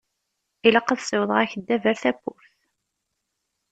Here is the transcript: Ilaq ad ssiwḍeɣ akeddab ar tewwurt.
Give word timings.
Ilaq 0.67 0.87
ad 0.89 0.99
ssiwḍeɣ 1.01 1.37
akeddab 1.39 1.83
ar 1.91 1.97
tewwurt. 2.03 2.53